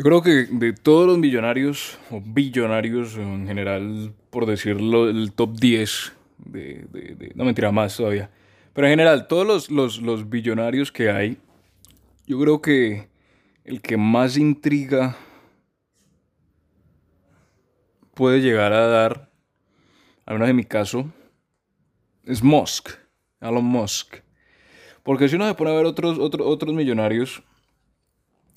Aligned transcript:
Yo 0.00 0.04
creo 0.04 0.22
que 0.22 0.46
de 0.50 0.72
todos 0.72 1.06
los 1.06 1.18
millonarios 1.18 1.98
o 2.10 2.22
billonarios 2.24 3.18
en 3.18 3.46
general, 3.46 4.14
por 4.30 4.46
decirlo, 4.46 5.10
el 5.10 5.32
top 5.34 5.58
10 5.60 6.12
de, 6.38 7.32
no 7.34 7.44
mentira 7.44 7.70
más 7.70 7.98
todavía, 7.98 8.30
pero 8.72 8.86
en 8.86 8.92
general 8.92 9.26
todos 9.26 9.46
los, 9.46 9.70
los, 9.70 10.00
los 10.00 10.30
billonarios 10.30 10.90
que 10.90 11.10
hay, 11.10 11.36
yo 12.26 12.40
creo 12.40 12.62
que 12.62 13.10
el 13.64 13.82
que 13.82 13.98
más 13.98 14.38
intriga 14.38 15.18
puede 18.14 18.40
llegar 18.40 18.72
a 18.72 18.86
dar, 18.86 19.30
al 20.24 20.36
menos 20.36 20.48
en 20.48 20.56
mi 20.56 20.64
caso, 20.64 21.12
es 22.24 22.42
Musk, 22.42 22.88
Elon 23.38 23.66
Musk. 23.66 24.16
Porque 25.02 25.28
si 25.28 25.36
uno 25.36 25.46
se 25.46 25.54
pone 25.54 25.72
a 25.72 25.74
ver 25.74 25.84
otros, 25.84 26.18
otros, 26.18 26.46
otros 26.46 26.74
millonarios, 26.74 27.42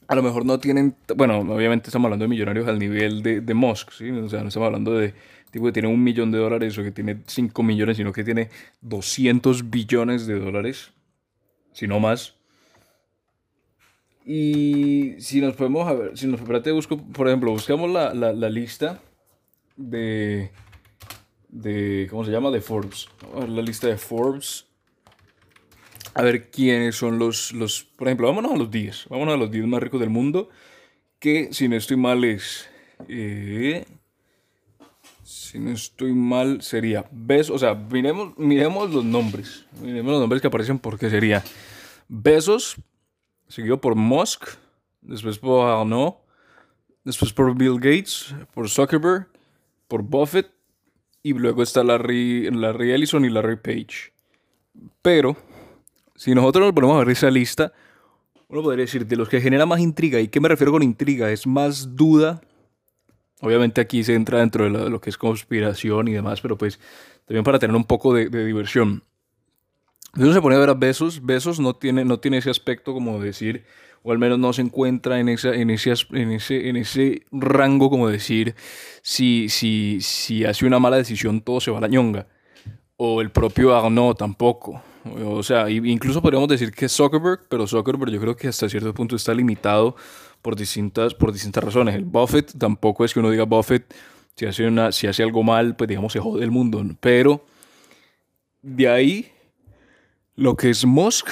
a 0.08 0.16
lo 0.16 0.24
mejor 0.24 0.46
no 0.46 0.60
tienen, 0.60 0.96
bueno, 1.16 1.40
obviamente 1.40 1.90
estamos 1.90 2.06
hablando 2.06 2.24
de 2.24 2.30
millonarios 2.30 2.68
al 2.68 2.80
nivel 2.80 3.24
de, 3.24 3.42
de 3.42 3.54
Musk, 3.54 3.92
¿sí? 3.92 4.10
O 4.10 4.30
sea, 4.30 4.42
no 4.42 4.48
estamos 4.50 4.68
hablando 4.68 4.94
de 4.94 5.14
tipo 5.52 5.66
que 5.66 5.72
tiene 5.72 5.88
un 5.88 6.04
millón 6.04 6.32
de 6.32 6.40
dólares 6.40 6.78
o 6.78 6.84
que 6.84 6.92
tiene 6.92 7.22
5 7.28 7.62
millones, 7.64 7.98
sino 7.98 8.12
que 8.12 8.24
tiene 8.24 8.50
200 8.82 9.70
billones 9.70 10.26
de 10.26 10.40
dólares, 10.40 10.92
si 11.74 11.88
no 11.88 12.00
más. 12.00 12.36
Y 14.26 15.16
si 15.20 15.42
nos 15.42 15.56
podemos, 15.56 15.88
a 15.88 15.94
ver, 15.94 16.18
si 16.18 16.28
nos, 16.28 16.40
espérate, 16.40 16.72
busco, 16.72 16.98
por 16.98 17.28
ejemplo, 17.28 17.52
buscamos 17.52 17.92
la, 17.92 18.14
la, 18.14 18.34
la 18.34 18.50
lista 18.50 19.02
de, 19.76 20.50
de, 21.50 22.08
¿cómo 22.10 22.26
se 22.26 22.32
llama? 22.32 22.50
De 22.50 22.62
Forbes. 22.62 23.10
la 23.48 23.62
lista 23.62 23.88
de 23.88 23.98
Forbes. 23.98 24.66
A 26.14 26.22
ver 26.22 26.52
quiénes 26.52 26.96
son 26.96 27.18
los, 27.18 27.54
los, 27.54 27.84
por 27.84 28.08
ejemplo, 28.08 28.28
vámonos 28.28 28.52
a 28.52 28.58
los 28.58 28.70
10. 28.70 29.08
Vámonos 29.10 29.34
a 29.34 29.38
los 29.38 29.52
10 29.52 29.66
más 29.66 29.82
ricos 29.82 30.00
del 30.00 30.10
mundo. 30.10 30.50
Que, 31.20 31.50
si 31.52 31.68
no 31.68 31.76
estoy 31.76 31.98
mal, 31.98 32.24
es... 32.24 32.70
Eh, 33.08 33.86
si 35.24 35.60
no 35.60 35.72
estoy 35.72 36.14
mal, 36.14 36.62
sería 36.62 37.06
Besos, 37.12 37.56
o 37.56 37.60
sea, 37.60 37.76
miremos, 37.76 38.38
miremos 38.38 38.92
los 38.92 39.06
nombres. 39.06 39.66
Miremos 39.82 40.12
los 40.14 40.22
nombres 40.22 40.42
que 40.42 40.48
aparecen 40.48 40.80
porque 40.80 41.10
sería 41.10 41.44
Besos, 42.08 42.76
seguido 43.48 43.80
por 43.80 43.96
Musk, 43.96 44.48
después 45.02 45.38
por 45.40 45.68
Arnaud, 45.68 46.16
después 47.04 47.32
por 47.34 47.56
Bill 47.56 47.76
Gates, 47.76 48.36
por 48.54 48.70
Zuckerberg, 48.70 49.28
por 49.88 50.02
Buffett 50.02 50.52
y 51.22 51.34
luego 51.34 51.64
está 51.64 51.84
Larry, 51.84 52.50
Larry 52.52 52.92
Ellison 52.92 53.24
y 53.24 53.30
Larry 53.30 53.58
Page. 53.58 54.12
Pero, 55.02 55.38
si 56.24 56.34
nosotros 56.34 56.64
nos 56.64 56.74
ponemos 56.74 56.96
a 56.96 57.00
ver 57.00 57.10
esa 57.10 57.30
lista, 57.30 57.74
uno 58.48 58.62
podría 58.62 58.86
decir, 58.86 59.06
de 59.06 59.18
los 59.18 59.28
que 59.28 59.42
genera 59.42 59.66
más 59.66 59.82
intriga, 59.82 60.22
¿y 60.22 60.30
qué 60.30 60.40
me 60.40 60.48
refiero 60.48 60.72
con 60.72 60.82
intriga? 60.82 61.30
Es 61.30 61.46
más 61.46 61.98
duda. 61.98 62.40
Obviamente 63.42 63.82
aquí 63.82 64.06
se 64.06 64.16
entra 64.16 64.40
dentro 64.40 64.64
de 64.64 64.90
lo, 64.90 65.02
que 65.02 65.10
es 65.10 65.18
conspiración 65.18 66.08
y 66.08 66.14
demás, 66.14 66.40
pero 66.40 66.58
pues 66.58 66.80
también 67.26 67.44
para 67.44 67.60
tener 67.60 67.76
un 67.76 67.84
poco 67.84 68.14
de, 68.14 68.30
diversión. 68.30 69.04
Uno 70.16 70.32
se 70.32 70.42
pone 70.42 70.56
a 70.56 70.60
ver 70.60 70.70
a 70.70 70.76
Besos, 70.76 71.26
Besos 71.26 71.60
no 71.60 71.74
tiene, 71.74 72.06
no 72.06 72.22
tiene 72.22 72.38
ese 72.38 72.50
aspecto 72.50 72.94
como 72.94 73.20
decir, 73.20 73.66
o 74.02 74.14
al 74.14 74.18
menos 74.18 74.40
no 74.40 74.54
se 74.54 74.62
encuentra 74.62 75.20
en, 75.20 75.28
esa, 75.28 75.54
en, 75.54 75.72
ese, 75.72 75.92
en, 76.12 76.32
ese, 76.32 76.70
en 76.70 76.78
ese 76.78 77.26
rango 77.34 77.90
como 77.90 78.08
decir, 78.08 78.56
si, 79.02 79.50
si, 79.50 80.00
si 80.00 80.46
hace 80.46 80.66
una 80.66 80.80
mala 80.80 80.96
decisión 80.96 81.42
todo 81.42 81.60
se 81.60 81.70
va 81.70 81.80
a 81.80 81.82
la 81.82 81.90
ñonga. 81.90 82.28
O 82.96 83.20
el 83.20 83.30
propio 83.30 83.76
Arnaud 83.76 84.16
tampoco. 84.16 84.82
O 85.06 85.44
sea, 85.44 85.70
incluso 85.70 86.22
podríamos 86.22 86.48
decir 86.48 86.72
que 86.72 86.88
Zuckerberg, 86.88 87.42
pero 87.50 87.68
Zuckerberg 87.68 88.12
yo 88.12 88.22
creo 88.22 88.36
que 88.36 88.48
hasta 88.48 88.70
cierto 88.70 88.94
punto 88.94 89.16
está 89.16 89.34
limitado 89.34 89.96
por 90.42 90.56
distintas, 90.56 91.14
por 91.14 91.34
distintas 91.34 91.64
razones. 91.64 91.96
El 91.96 92.06
Buffett 92.06 92.58
tampoco 92.58 93.04
es 93.04 93.14
que 93.14 93.20
uno 93.20 93.30
diga 93.30 93.44
Buffett, 93.44 93.94
si 94.36 94.46
hace, 94.46 94.66
una, 94.66 94.92
si 94.92 95.08
hace 95.08 95.24
algo 95.24 95.44
mal, 95.44 95.76
pues 95.76 95.88
digamos 95.88 96.14
se 96.14 96.20
jode 96.20 96.44
el 96.44 96.52
mundo. 96.52 96.84
Pero 97.00 97.46
de 98.62 98.88
ahí, 98.88 99.32
lo 100.36 100.56
que 100.56 100.70
es 100.70 100.86
Musk, 100.86 101.28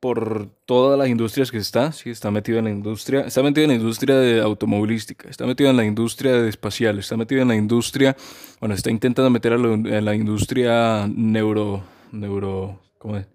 por 0.00 0.50
todas 0.66 0.98
las 0.98 1.08
industrias 1.08 1.50
que 1.50 1.56
está, 1.56 1.90
sí, 1.92 2.10
está 2.10 2.30
metido 2.30 2.58
en 2.58 2.64
la 2.64 2.70
industria, 2.70 3.20
está 3.22 3.42
metido 3.42 3.64
en 3.64 3.70
la 3.70 3.76
industria 3.76 4.16
de 4.16 4.40
automovilística, 4.42 5.30
está 5.30 5.46
metido 5.46 5.70
en 5.70 5.78
la 5.78 5.84
industria 5.86 6.46
espacial, 6.46 6.98
está 6.98 7.16
metido 7.16 7.40
en 7.40 7.48
la 7.48 7.54
industria, 7.54 8.14
bueno, 8.60 8.74
está 8.74 8.90
intentando 8.90 9.30
meter 9.30 9.54
en 9.54 10.04
la 10.04 10.14
industria 10.14 11.08
neuro, 11.08 11.82
neuro, 12.12 12.80
¿cómo 13.04 13.18
es? 13.18 13.28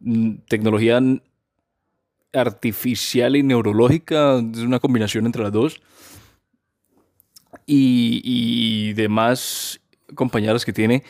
Mm, 0.00 0.38
tecnología 0.48 1.00
artificial 2.32 3.36
y 3.36 3.44
neurológica, 3.44 4.42
es 4.52 4.58
una 4.58 4.80
combinación 4.80 5.24
entre 5.24 5.44
las 5.44 5.52
dos. 5.52 5.80
Y, 7.64 8.20
y 8.24 8.92
demás 8.94 9.80
compañeras 10.14 10.64
que 10.64 10.72
tiene 10.72 11.04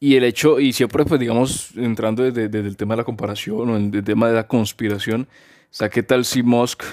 y 0.00 0.14
el 0.14 0.24
hecho, 0.24 0.60
y 0.60 0.72
siempre, 0.72 1.04
pues 1.04 1.18
digamos, 1.18 1.76
entrando 1.76 2.22
desde, 2.22 2.58
el 2.58 2.76
tema 2.76 2.94
de 2.94 2.98
la 2.98 3.04
comparación 3.04 3.68
o 3.68 3.76
el, 3.76 4.04
tema 4.04 4.28
de 4.28 4.34
la 4.34 4.46
conspiración, 4.46 5.22
o 5.22 5.66
sea, 5.70 5.88
¿qué 5.88 6.04
tal 6.04 6.24
si 6.24 6.42
Musk 6.44 6.84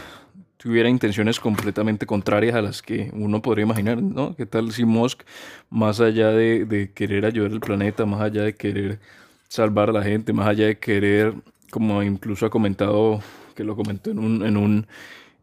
tuviera 0.57 0.89
intenciones 0.89 1.39
completamente 1.39 2.07
contrarias 2.07 2.55
a 2.55 2.61
las 2.63 2.81
que 2.81 3.11
uno 3.13 3.43
podría 3.43 3.63
imaginar, 3.63 4.01
¿no? 4.01 4.35
¿Qué 4.35 4.47
tal 4.47 4.71
si 4.71 4.85
Musk, 4.85 5.21
más 5.69 5.99
allá 5.99 6.29
de, 6.31 6.65
de 6.65 6.91
querer 6.93 7.25
ayudar 7.25 7.51
al 7.51 7.59
planeta, 7.59 8.07
más 8.07 8.21
allá 8.21 8.41
de 8.41 8.55
querer 8.55 8.99
salvar 9.47 9.89
a 9.89 9.93
la 9.93 10.03
gente, 10.03 10.33
más 10.33 10.47
allá 10.47 10.67
de 10.67 10.77
querer, 10.77 11.33
como 11.71 12.03
incluso 12.03 12.45
ha 12.45 12.49
comentado, 12.49 13.21
que 13.55 13.63
lo 13.63 13.75
comentó 13.75 14.11
en 14.11 14.19
un, 14.19 14.45
en 14.45 14.57
un, 14.57 14.87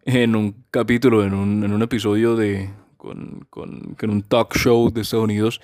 en 0.05 0.37
un 0.37 0.55
capítulo, 0.71 1.25
en 1.25 1.35
un, 1.35 1.65
en 1.65 1.73
un 1.73 1.83
episodio 1.83 2.37
de, 2.37 2.71
con, 2.97 3.47
con, 3.51 3.95
con 3.99 4.11
un 4.11 4.23
talk 4.23 4.57
show 4.57 4.91
de 4.91 5.03
Estados 5.03 5.25
Unidos, 5.25 5.61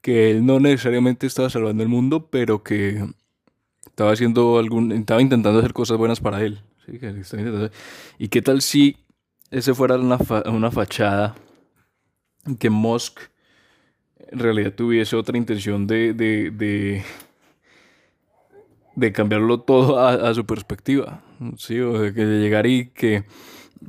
que 0.00 0.30
él 0.30 0.44
no 0.44 0.60
necesariamente 0.60 1.26
estaba 1.26 1.48
salvando 1.48 1.82
el 1.82 1.88
mundo, 1.88 2.28
pero 2.30 2.62
que 2.62 3.04
estaba 3.86 4.12
haciendo 4.12 4.58
algún, 4.58 4.92
estaba 4.92 5.22
intentando 5.22 5.58
hacer 5.58 5.72
cosas 5.72 5.96
buenas 5.96 6.20
para 6.20 6.42
él. 6.42 6.60
¿Y 8.18 8.28
qué 8.28 8.42
tal 8.42 8.60
si 8.60 8.96
ese 9.50 9.72
fuera 9.72 9.96
una, 9.96 10.18
una 10.46 10.70
fachada 10.70 11.34
que 12.58 12.70
Musk 12.70 13.20
en 14.28 14.38
realidad 14.38 14.72
tuviese 14.74 15.16
otra 15.16 15.38
intención 15.38 15.86
de, 15.86 17.04
de 18.96 19.12
cambiarlo 19.12 19.60
todo 19.60 19.98
a, 19.98 20.12
a, 20.12 20.34
su 20.34 20.44
perspectiva? 20.44 21.22
¿sí? 21.56 21.80
O 21.80 21.98
de 21.98 22.14
que 22.14 22.24
llegar 22.24 22.66
y 22.66 22.88
que 22.88 23.24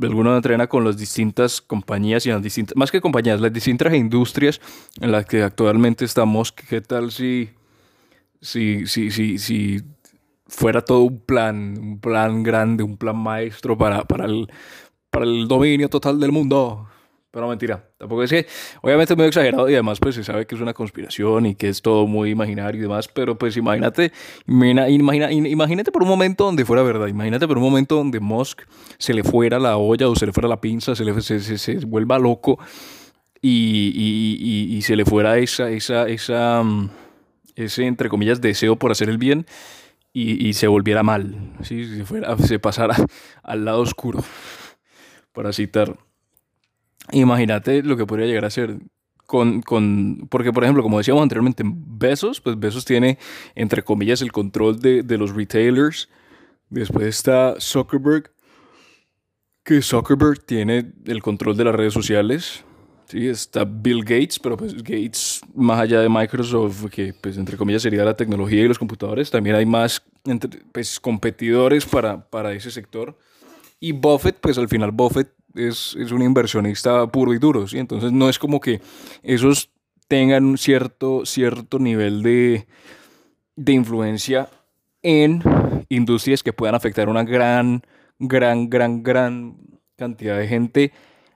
alguno 0.01 0.35
entrena 0.35 0.67
con 0.67 0.83
las 0.83 0.97
distintas 0.97 1.61
compañías 1.61 2.25
y 2.25 2.29
las 2.29 2.41
distintas, 2.41 2.75
más 2.75 2.91
que 2.91 3.01
compañías, 3.01 3.39
las 3.39 3.53
distintas 3.53 3.93
industrias 3.93 4.59
en 4.99 5.11
las 5.11 5.25
que 5.25 5.43
actualmente 5.43 6.05
estamos. 6.05 6.51
¿Qué 6.51 6.81
tal 6.81 7.11
si, 7.11 7.49
si, 8.41 8.87
si, 8.87 9.11
si, 9.11 9.37
si 9.37 9.81
fuera 10.47 10.81
todo 10.81 11.01
un 11.01 11.19
plan, 11.19 11.77
un 11.79 11.99
plan 11.99 12.43
grande, 12.43 12.83
un 12.83 12.97
plan 12.97 13.17
maestro 13.17 13.77
para, 13.77 14.03
para, 14.03 14.25
el, 14.25 14.47
para 15.09 15.25
el 15.25 15.47
dominio 15.47 15.89
total 15.89 16.19
del 16.19 16.31
mundo? 16.31 16.87
Pero 17.35 17.49
mentira, 17.49 17.83
tampoco 17.97 18.23
es 18.23 18.29
que, 18.29 18.47
obviamente 18.81 19.11
es 19.11 19.17
muy 19.17 19.25
exagerado 19.25 19.69
y 19.69 19.73
además 19.73 19.99
pues 19.99 20.15
se 20.15 20.23
sabe 20.23 20.47
que 20.47 20.55
es 20.55 20.61
una 20.61 20.73
conspiración 20.73 21.47
y 21.47 21.55
que 21.55 21.67
es 21.67 21.81
todo 21.81 22.07
muy 22.07 22.29
imaginario 22.29 22.79
y 22.79 22.81
demás, 22.83 23.09
pero 23.09 23.37
pues 23.37 23.57
imagínate, 23.57 24.13
imagina, 24.47 25.29
imagínate 25.29 25.91
por 25.91 26.03
un 26.03 26.07
momento 26.07 26.45
donde 26.45 26.63
fuera 26.63 26.81
verdad, 26.81 27.07
imagínate 27.07 27.45
por 27.45 27.57
un 27.57 27.63
momento 27.65 27.97
donde 27.97 28.21
Musk 28.21 28.61
se 28.97 29.13
le 29.13 29.21
fuera 29.25 29.59
la 29.59 29.75
olla 29.75 30.07
o 30.07 30.15
se 30.15 30.25
le 30.25 30.31
fuera 30.31 30.47
la 30.47 30.61
pinza, 30.61 30.95
se, 30.95 31.03
le, 31.03 31.19
se, 31.19 31.57
se, 31.57 31.75
vuelva 31.79 32.17
loco 32.19 32.57
y, 33.41 33.91
y, 33.93 34.77
y, 34.77 34.81
se 34.83 34.95
le 34.95 35.03
fuera 35.03 35.37
esa, 35.37 35.69
esa, 35.69 36.07
esa, 36.07 36.63
mm, 36.63 36.89
ese, 37.57 37.85
entre 37.85 38.07
comillas, 38.07 38.39
deseo 38.39 38.77
por 38.77 38.91
hacer 38.91 39.09
el 39.09 39.17
bien 39.17 39.45
y, 40.13 40.53
se 40.53 40.67
volviera 40.67 41.03
mal, 41.03 41.35
¿sí? 41.63 41.97
se, 41.97 42.05
fuera, 42.05 42.37
se 42.37 42.59
pasara 42.59 42.95
al 43.43 43.65
lado 43.65 43.81
oscuro, 43.81 44.23
para 45.33 45.51
citar. 45.51 45.97
Imagínate 47.11 47.83
lo 47.83 47.97
que 47.97 48.05
podría 48.05 48.27
llegar 48.27 48.45
a 48.45 48.49
ser 48.49 48.77
con, 49.25 49.61
con, 49.61 50.27
porque 50.29 50.53
por 50.53 50.63
ejemplo, 50.63 50.83
como 50.83 50.97
decíamos 50.97 51.23
anteriormente, 51.23 51.63
Besos, 51.65 52.41
pues 52.41 52.59
Besos 52.59 52.85
tiene, 52.85 53.17
entre 53.55 53.83
comillas, 53.83 54.21
el 54.21 54.31
control 54.31 54.79
de, 54.79 55.03
de 55.03 55.17
los 55.17 55.35
retailers. 55.35 56.09
Después 56.69 57.07
está 57.07 57.55
Zuckerberg, 57.59 58.31
que 59.63 59.81
Zuckerberg 59.81 60.43
tiene 60.45 60.93
el 61.05 61.21
control 61.21 61.57
de 61.57 61.63
las 61.63 61.75
redes 61.75 61.93
sociales. 61.93 62.63
Sí, 63.07 63.27
está 63.27 63.65
Bill 63.65 64.03
Gates, 64.03 64.39
pero 64.39 64.57
pues 64.57 64.73
Gates, 64.75 65.41
más 65.53 65.79
allá 65.79 66.01
de 66.01 66.09
Microsoft, 66.09 66.85
que 66.89 67.13
pues 67.13 67.37
entre 67.37 67.55
comillas 67.55 67.83
sería 67.83 68.03
la 68.03 68.15
tecnología 68.15 68.63
y 68.63 68.67
los 68.67 68.79
computadores, 68.79 69.29
también 69.29 69.55
hay 69.55 69.65
más 69.65 70.01
entre, 70.23 70.61
pues, 70.71 70.99
competidores 70.99 71.85
para, 71.85 72.27
para 72.29 72.53
ese 72.53 72.71
sector. 72.71 73.15
Y 73.79 73.91
Buffett, 73.91 74.37
pues 74.39 74.57
al 74.57 74.67
final 74.67 74.91
Buffett 74.91 75.31
es, 75.55 75.95
es 75.99 76.11
un 76.11 76.21
inversionista 76.21 77.07
puro 77.07 77.33
y 77.33 77.39
duro, 77.39 77.67
¿sí? 77.67 77.79
Entonces 77.79 78.11
no 78.11 78.29
es 78.29 78.39
como 78.39 78.59
que 78.59 78.81
esos 79.23 79.69
tengan 80.07 80.45
un 80.45 80.57
cierto, 80.57 81.25
cierto 81.25 81.79
nivel 81.79 82.21
de, 82.23 82.67
de 83.55 83.73
influencia 83.73 84.49
en 85.01 85.41
industrias 85.89 86.43
que 86.43 86.53
puedan 86.53 86.75
afectar 86.75 87.07
a 87.07 87.11
una 87.11 87.23
gran, 87.23 87.83
gran, 88.19 88.69
gran, 88.69 89.03
gran 89.03 89.57
cantidad 89.95 90.37
de 90.37 90.47
gente 90.47 90.91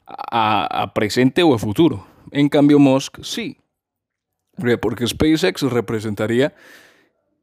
a, 0.06 0.92
presente 0.94 1.44
o 1.44 1.54
a 1.54 1.60
futuro. 1.60 2.06
En 2.32 2.50
cambio, 2.50 2.80
Musk 2.80 3.20
sí. 3.24 3.58
Porque 4.82 5.08
SpaceX 5.08 5.62
representaría 5.62 6.54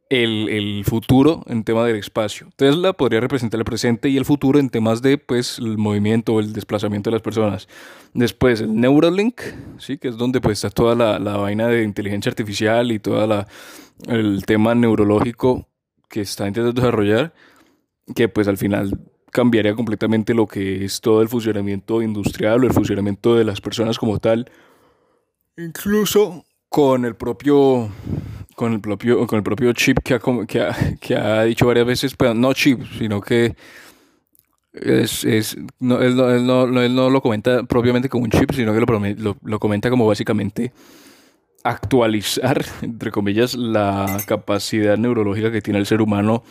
el, 0.08 0.84
futuro 0.84 1.42
en 1.46 1.64
tema 1.64 1.84
del 1.84 1.96
espacio. 1.96 2.48
Tesla 2.56 2.92
podría 2.92 3.20
representar 3.20 3.58
el 3.58 3.64
presente 3.64 4.08
y 4.08 4.16
el 4.16 4.24
futuro 4.24 4.58
en 4.58 4.70
temas 4.70 5.02
de 5.02 5.18
pues, 5.18 5.58
el 5.58 5.78
movimiento 5.78 6.34
o 6.34 6.40
el 6.40 6.52
desplazamiento 6.52 7.10
de 7.10 7.16
las 7.16 7.22
personas. 7.22 7.68
Después, 8.14 8.60
el 8.60 8.74
Neuralink, 8.74 9.40
¿sí? 9.78 9.98
que 9.98 10.08
es 10.08 10.16
donde 10.16 10.40
pues, 10.40 10.58
está 10.58 10.70
toda 10.70 10.94
la, 10.94 11.18
la 11.18 11.36
vaina 11.36 11.66
de 11.68 11.82
inteligencia 11.82 12.30
artificial 12.30 12.92
y 12.92 12.98
todo 12.98 13.46
el 14.06 14.44
tema 14.46 14.74
neurológico 14.74 15.68
que 16.08 16.20
está 16.20 16.46
intentando 16.46 16.80
desarrollar, 16.80 17.34
que 18.14 18.28
pues 18.28 18.46
al 18.46 18.56
final 18.56 18.98
cambiaría 19.32 19.74
completamente 19.74 20.34
lo 20.34 20.46
que 20.46 20.84
es 20.84 21.00
todo 21.00 21.20
el 21.20 21.28
funcionamiento 21.28 22.00
industrial 22.00 22.62
o 22.62 22.66
el 22.66 22.72
funcionamiento 22.72 23.34
de 23.34 23.44
las 23.44 23.60
personas 23.60 23.98
como 23.98 24.18
tal, 24.18 24.50
incluso 25.56 26.44
con 26.68 27.04
el 27.04 27.16
propio 27.16 27.90
con 28.56 28.72
el 28.72 28.80
propio 28.80 29.26
con 29.26 29.36
el 29.36 29.42
propio 29.42 29.72
chip 29.74 29.98
que 30.02 30.14
ha, 30.14 30.20
que 30.48 30.60
ha, 30.62 30.74
que 30.98 31.14
ha 31.14 31.44
dicho 31.44 31.66
varias 31.66 31.86
veces, 31.86 32.16
pero 32.16 32.34
no 32.34 32.52
chip, 32.54 32.82
sino 32.98 33.20
que 33.20 33.54
es, 34.72 35.24
es 35.24 35.56
no, 35.78 36.00
él, 36.00 36.16
no, 36.16 36.30
él, 36.30 36.46
no, 36.46 36.82
él, 36.82 36.94
no, 36.94 37.10
lo 37.10 37.20
comenta 37.20 37.62
propiamente 37.64 38.08
como 38.08 38.24
un 38.24 38.30
chip, 38.30 38.50
sino 38.52 38.72
que 38.72 38.80
lo, 38.80 38.86
lo, 39.16 39.36
lo 39.42 39.58
comenta 39.60 39.90
como 39.90 40.06
básicamente 40.06 40.72
actualizar, 41.62 42.64
entre 42.82 43.10
comillas, 43.10 43.54
la 43.54 44.18
capacidad 44.26 44.96
neurológica 44.96 45.52
que 45.52 45.60
tiene 45.60 45.78
el 45.78 45.86
ser 45.86 46.00
humano 46.00 46.42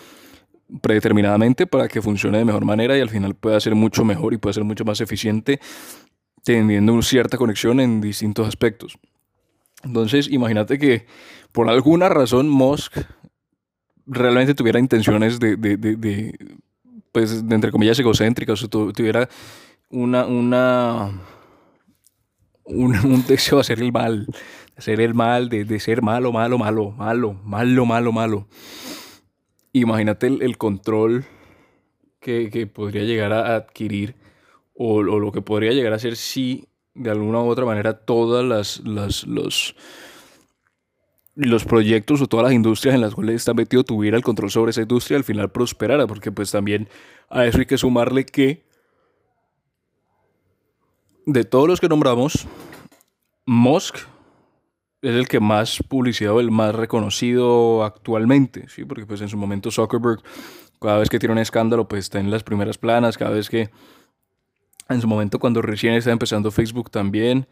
predeterminadamente 0.81 1.65
para 1.65 1.87
que 1.87 2.01
funcione 2.03 2.37
de 2.37 2.45
mejor 2.45 2.65
manera 2.65 2.95
y 2.97 3.01
al 3.01 3.09
final 3.09 3.33
pueda 3.33 3.59
ser 3.59 3.73
mucho 3.73 4.05
mejor 4.05 4.33
y 4.33 4.37
pueda 4.37 4.53
ser 4.53 4.63
mucho 4.63 4.85
más 4.85 5.01
eficiente 5.01 5.59
teniendo 6.43 6.93
una 6.93 7.01
cierta 7.01 7.37
conexión 7.37 7.79
en 7.79 7.99
distintos 7.99 8.47
aspectos. 8.47 8.99
Entonces, 9.85 10.27
imagínate 10.29 10.77
que 10.77 11.05
por 11.51 11.69
alguna 11.69 12.09
razón 12.09 12.49
Musk 12.49 12.97
realmente 14.05 14.53
tuviera 14.53 14.79
intenciones 14.79 15.39
de, 15.39 15.55
de, 15.55 15.77
de, 15.77 16.37
pues, 17.11 17.47
de 17.47 17.55
entre 17.55 17.71
comillas, 17.71 17.97
egocéntricas, 17.99 18.61
o 18.63 18.67
tuviera 18.67 19.29
una, 19.89 20.25
una, 20.25 21.21
un, 22.65 22.95
un 23.05 23.25
deseo 23.25 23.59
de 23.59 23.61
hacer 23.61 23.79
el 23.79 23.91
mal, 23.91 24.25
de 24.25 24.33
hacer 24.77 24.99
el 24.99 25.13
mal, 25.13 25.49
de, 25.49 25.63
de 25.63 25.79
ser 25.79 26.01
malo, 26.01 26.31
malo, 26.31 26.57
malo, 26.57 26.91
malo, 26.91 27.33
malo, 27.43 27.85
malo, 27.85 28.11
malo. 28.11 28.47
Imagínate 29.71 30.27
el, 30.27 30.57
control 30.57 31.25
que, 32.21 32.69
podría 32.73 33.03
llegar 33.03 33.33
a 33.33 33.55
adquirir 33.55 34.15
o, 34.73 35.03
lo 35.03 35.31
que 35.31 35.41
podría 35.41 35.73
llegar 35.73 35.93
a 35.93 35.99
ser 35.99 36.15
si 36.15 36.67
de 36.95 37.11
alguna 37.11 37.41
u 37.41 37.49
otra 37.49 37.65
manera 37.65 37.93
todas 37.93 38.43
las, 38.43 38.79
los, 38.79 39.75
los 41.35 41.65
proyectos 41.65 42.21
o 42.21 42.27
todas 42.27 42.45
las 42.45 42.53
industrias 42.53 42.95
en 42.95 43.01
las 43.01 43.13
cuales 43.13 43.35
está 43.35 43.53
metido 43.53 43.83
tuviera 43.83 44.17
el 44.17 44.23
control 44.23 44.49
sobre 44.49 44.71
esa 44.71 44.81
industria 44.81 45.17
al 45.17 45.23
final 45.23 45.51
prosperara, 45.51 46.07
porque 46.07 46.31
pues 46.31 46.51
también 46.51 46.87
a 47.29 47.45
eso 47.45 47.59
hay 47.59 47.65
que 47.65 47.77
sumarle 47.77 48.25
que 48.25 48.65
de 51.25 51.43
todos 51.43 51.67
los 51.67 51.81
que 51.81 51.89
nombramos, 51.89 52.47
Musk 53.45 53.97
es 55.01 55.15
el 55.15 55.27
que 55.27 55.39
más 55.39 55.83
publicidad 55.87 56.33
o 56.33 56.39
el 56.39 56.51
más 56.51 56.73
reconocido 56.73 57.83
actualmente, 57.83 58.67
¿sí? 58.69 58.85
Porque 58.85 59.05
pues 59.05 59.21
en 59.21 59.29
su 59.29 59.37
momento 59.37 59.69
Zuckerberg, 59.69 60.21
cada 60.79 60.99
vez 60.99 61.09
que 61.09 61.19
tiene 61.19 61.33
un 61.33 61.39
escándalo, 61.39 61.87
pues 61.87 62.05
está 62.05 62.19
en 62.19 62.31
las 62.31 62.43
primeras 62.43 62.77
planas, 62.77 63.17
cada 63.17 63.31
vez 63.31 63.49
que 63.49 63.69
en 64.89 65.01
su 65.01 65.07
momento 65.07 65.39
cuando 65.39 65.61
recién 65.61 65.93
estaba 65.93 66.13
empezando 66.13 66.51
Facebook 66.51 66.91
también, 66.91 67.47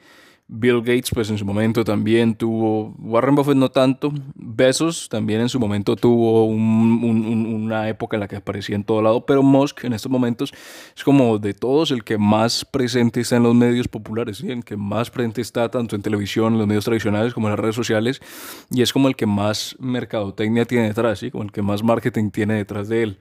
Bill 0.47 0.81
Gates, 0.81 1.09
pues 1.11 1.29
en 1.29 1.37
su 1.37 1.45
momento 1.45 1.83
también 1.85 2.35
tuvo, 2.35 2.93
Warren 2.99 3.33
Buffett 3.33 3.55
no 3.55 3.69
tanto, 3.69 4.13
Besos 4.35 5.07
también 5.07 5.39
en 5.41 5.49
su 5.49 5.59
momento 5.59 5.95
tuvo 5.95 6.45
una 6.45 7.87
época 7.87 8.17
en 8.17 8.19
la 8.19 8.27
que 8.27 8.35
aparecía 8.35 8.75
en 8.75 8.83
todo 8.83 9.01
lado, 9.01 9.25
pero 9.25 9.41
Musk 9.41 9.85
en 9.85 9.93
estos 9.93 10.11
momentos 10.11 10.53
es 10.95 11.03
como 11.03 11.39
de 11.39 11.53
todos 11.53 11.91
el 11.91 12.03
que 12.03 12.17
más 12.17 12.65
presente 12.65 13.21
está 13.21 13.37
en 13.37 13.43
los 13.43 13.55
medios 13.55 13.87
populares, 13.87 14.39
¿sí? 14.39 14.51
el 14.51 14.65
que 14.65 14.75
más 14.75 15.09
presente 15.09 15.41
está 15.41 15.71
tanto 15.71 15.95
en 15.95 16.01
televisión, 16.01 16.53
en 16.53 16.59
los 16.59 16.67
medios 16.67 16.85
tradicionales 16.85 17.33
como 17.33 17.47
en 17.47 17.51
las 17.51 17.59
redes 17.59 17.75
sociales, 17.75 18.21
y 18.69 18.81
es 18.81 18.91
como 18.91 19.07
el 19.07 19.15
que 19.15 19.25
más 19.25 19.77
mercadotecnia 19.79 20.65
tiene 20.65 20.87
detrás, 20.87 21.19
¿sí? 21.19 21.31
como 21.31 21.45
el 21.45 21.51
que 21.51 21.61
más 21.61 21.83
marketing 21.83 22.31
tiene 22.31 22.55
detrás 22.55 22.89
de 22.89 23.03
él, 23.03 23.17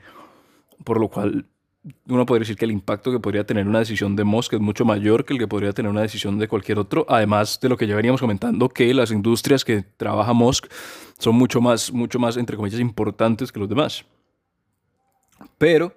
por 0.85 0.99
lo 1.00 1.08
cual 1.08 1.47
uno 2.08 2.26
podría 2.26 2.43
decir 2.43 2.56
que 2.56 2.64
el 2.64 2.70
impacto 2.70 3.11
que 3.11 3.19
podría 3.19 3.44
tener 3.44 3.67
una 3.67 3.81
decisión 3.81 4.14
de 4.14 4.23
Musk 4.23 4.52
es 4.52 4.61
mucho 4.61 4.84
mayor 4.84 5.25
que 5.25 5.32
el 5.32 5.38
que 5.38 5.49
podría 5.49 5.73
tener 5.73 5.90
una 5.90 6.02
decisión 6.02 6.38
de 6.38 6.46
cualquier 6.46 6.79
otro, 6.79 7.05
además 7.08 7.58
de 7.61 7.69
lo 7.69 7.76
que 7.76 7.87
ya 7.87 7.96
veníamos 7.96 8.20
comentando, 8.20 8.69
que 8.69 8.93
las 8.94 9.11
industrias 9.11 9.64
que 9.64 9.82
trabaja 9.96 10.32
Musk 10.32 10.67
son 11.19 11.34
mucho 11.34 11.61
más, 11.61 11.93
mucho 11.93 12.19
más, 12.19 12.37
entre 12.37 12.56
comillas, 12.56 12.81
importantes 12.81 13.50
que 13.50 13.58
los 13.58 13.69
demás. 13.69 14.05
Pero, 15.58 15.93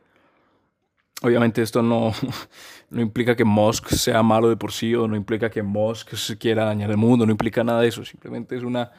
obviamente 1.22 1.62
esto 1.62 1.84
no, 1.84 2.14
no 2.90 3.02
implica 3.02 3.36
que 3.36 3.46
Musk 3.46 3.90
sea 3.90 4.24
malo 4.24 4.50
de 4.50 4.58
por 4.58 4.72
sí, 4.72 4.96
o 4.96 5.08
no 5.08 5.16
implica 5.16 5.52
que 5.52 5.62
Musk 5.62 6.14
quiera 6.40 6.66
dañar 6.66 6.90
el 6.90 6.98
mundo, 6.98 7.28
no 7.28 7.32
implica 7.32 7.64
nada 7.64 7.82
de 7.82 7.90
eso, 7.90 8.04
simplemente 8.04 8.56
es 8.56 8.64
una, 8.64 8.92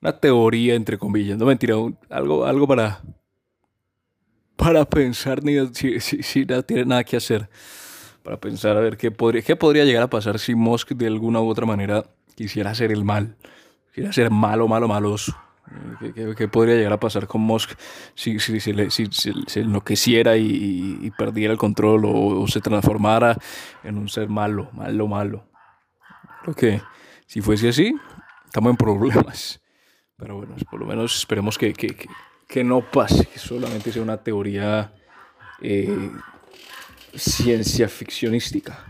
una 0.00 0.18
teoría, 0.18 0.74
entre 0.74 0.98
comillas, 0.98 1.38
no 1.38 1.46
mentira, 1.46 1.76
algo, 2.10 2.44
algo 2.44 2.66
para 2.66 3.00
para 4.56 4.84
pensar 4.84 5.42
ni 5.42 5.54
si, 5.74 6.00
si, 6.00 6.44
no 6.44 6.62
tiene 6.62 6.84
nada 6.84 7.04
que 7.04 7.16
hacer. 7.16 7.48
Para 8.22 8.38
pensar 8.38 8.76
a 8.76 8.80
ver 8.80 8.96
qué 8.96 9.10
podría, 9.10 9.42
qué 9.42 9.56
podría 9.56 9.84
llegar 9.84 10.04
a 10.04 10.10
pasar 10.10 10.38
si 10.38 10.54
Musk 10.54 10.92
de 10.92 11.06
alguna 11.06 11.40
u 11.40 11.48
otra 11.48 11.66
manera 11.66 12.04
quisiera 12.34 12.70
hacer 12.70 12.92
el 12.92 13.04
mal. 13.04 13.36
Quisiera 13.88 14.12
ser 14.12 14.30
malo, 14.30 14.68
malo, 14.68 14.88
maloso. 14.88 15.36
¿Qué, 16.00 16.34
qué, 16.36 16.48
podría 16.48 16.74
llegar 16.74 16.92
a 16.92 17.00
pasar 17.00 17.26
con 17.26 17.40
Musk 17.40 17.72
si, 18.14 18.38
si, 18.38 18.60
si, 18.60 18.72
si 18.90 19.06
se 19.46 19.60
enloqueciera 19.60 20.36
y, 20.36 21.10
perdiera 21.16 21.52
el 21.52 21.58
control 21.58 22.02
o, 22.04 22.46
se 22.46 22.60
transformara 22.60 23.36
en 23.82 23.98
un 23.98 24.08
ser 24.08 24.28
malo, 24.28 24.68
malo, 24.72 25.08
malo? 25.08 25.44
Creo 26.42 26.54
que 26.54 26.82
si 27.26 27.40
fuese 27.40 27.68
así, 27.68 27.94
estamos 28.44 28.70
en 28.70 28.76
problemas. 28.76 29.60
Pero 30.16 30.36
bueno, 30.36 30.54
por 30.70 30.80
lo 30.80 30.86
menos 30.86 31.16
esperemos 31.16 31.58
que, 31.58 31.72
que 31.72 32.08
que 32.52 32.62
no 32.62 32.82
pase, 32.82 33.24
que 33.24 33.38
solamente 33.38 33.90
sea 33.90 34.02
una 34.02 34.18
teoría 34.18 34.92
eh, 35.62 36.10
ciencia 37.14 37.88
ficcionística. 37.88 38.84